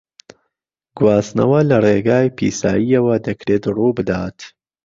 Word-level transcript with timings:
گواستنەوە 0.97 1.59
لە 1.69 1.77
ڕێگای 1.85 2.33
پیساییەوە 2.37 3.15
دەکرێت 3.27 3.63
ڕووبدات. 3.75 4.37